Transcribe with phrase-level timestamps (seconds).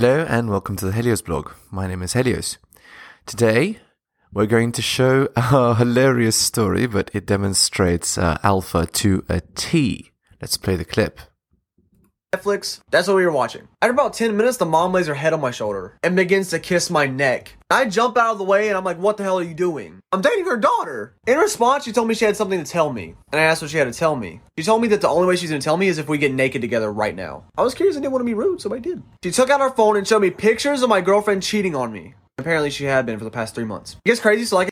[0.00, 1.50] Hello and welcome to the Helios blog.
[1.70, 2.56] My name is Helios.
[3.26, 3.80] Today
[4.32, 10.10] we're going to show a hilarious story, but it demonstrates uh, alpha to a T.
[10.40, 11.20] Let's play the clip.
[12.34, 13.66] Netflix, that's what we were watching.
[13.82, 16.60] After about 10 minutes, the mom lays her head on my shoulder and begins to
[16.60, 17.56] kiss my neck.
[17.68, 19.98] I jump out of the way and I'm like, what the hell are you doing?
[20.12, 21.16] I'm dating her daughter.
[21.26, 23.16] In response, she told me she had something to tell me.
[23.32, 24.40] And I asked what she had to tell me.
[24.56, 26.32] She told me that the only way she's gonna tell me is if we get
[26.32, 27.46] naked together right now.
[27.58, 29.02] I was curious and didn't want to be rude, so I did.
[29.24, 32.14] She took out her phone and showed me pictures of my girlfriend cheating on me.
[32.38, 33.96] Apparently, she had been for the past three months.
[34.04, 34.70] It gets crazy, so like,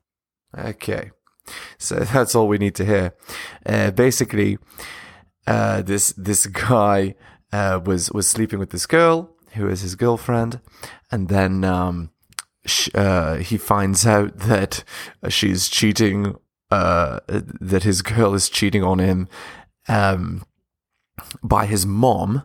[0.57, 1.11] Okay.
[1.79, 3.15] So that's all we need to hear.
[3.67, 4.59] Uh, basically,
[5.47, 7.15] uh, this this guy
[7.53, 10.61] uh, was was sleeping with this girl who is his girlfriend,
[11.11, 12.11] and then um,
[12.67, 14.85] sh- uh, he finds out that
[15.29, 16.37] she's cheating,
[16.71, 19.29] uh, that his girl is cheating on him
[19.89, 20.45] um,
[21.43, 22.43] by his mom.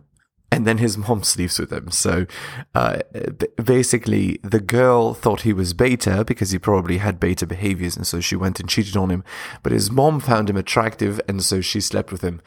[0.53, 1.89] And then his mom sleeps with him.
[1.89, 2.27] So
[2.75, 7.97] uh, b- basically, the girl thought he was beta because he probably had beta behaviors.
[7.97, 9.23] And so she went and cheated on him.
[9.63, 11.19] But his mom found him attractive.
[11.27, 12.39] And so she slept with him.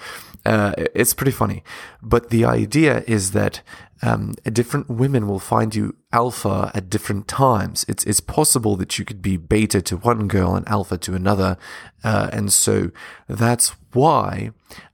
[0.44, 1.64] Uh, it's pretty funny.
[2.00, 3.62] But the idea is that
[4.02, 7.84] um, different women will find you alpha at different times.
[7.88, 11.56] It's it's possible that you could be beta to one girl and alpha to another,
[12.04, 12.90] uh, and so
[13.26, 14.50] that's why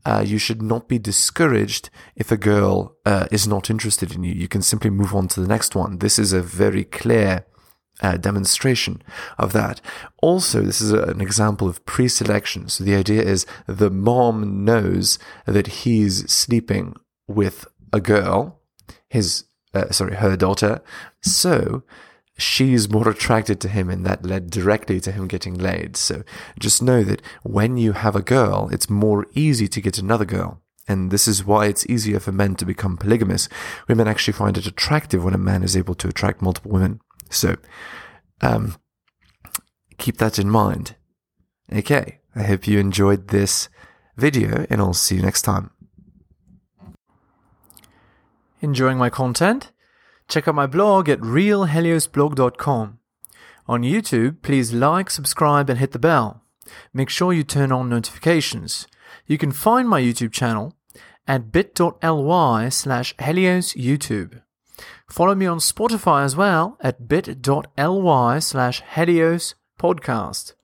[0.06, 4.32] uh, you should not be discouraged if a girl uh, is not interested in you.
[4.32, 5.98] You can simply move on to the next one.
[5.98, 7.44] This is a very clear
[8.00, 9.02] uh, demonstration
[9.38, 9.80] of that.
[10.20, 12.68] Also, this is a, an example of pre-selection.
[12.68, 16.94] So the idea is the mom knows that he's sleeping
[17.28, 18.60] with a girl,
[19.08, 20.82] his uh, sorry, her daughter.
[21.22, 21.82] So
[22.38, 25.96] she's more attracted to him, and that led directly to him getting laid.
[25.96, 26.22] So
[26.58, 30.60] just know that when you have a girl, it's more easy to get another girl.
[30.88, 33.48] And this is why it's easier for men to become polygamous.
[33.88, 37.00] Women actually find it attractive when a man is able to attract multiple women.
[37.30, 37.56] So,
[38.40, 38.76] um,
[39.98, 40.96] keep that in mind.
[41.72, 43.68] Okay, I hope you enjoyed this
[44.16, 45.70] video, and I'll see you next time.
[48.60, 49.72] Enjoying my content?
[50.32, 52.98] Check out my blog at realheliosblog.com.
[53.66, 56.42] On YouTube, please like, subscribe, and hit the bell.
[56.94, 58.86] Make sure you turn on notifications.
[59.26, 60.72] You can find my YouTube channel
[61.28, 64.40] at bit.ly slash heliosyoutube.
[65.06, 70.54] Follow me on Spotify as well at bit.ly slash helios podcast.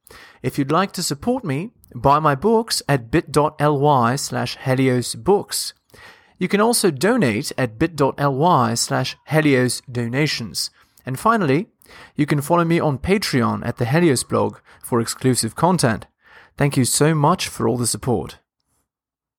[0.42, 5.74] If you'd like to support me, buy my books at bit.ly slash helios books.
[6.38, 10.70] You can also donate at bit.ly slash helios donations.
[11.04, 11.68] And finally,
[12.16, 16.06] you can follow me on Patreon at the Helios blog for exclusive content.
[16.56, 18.38] Thank you so much for all the support.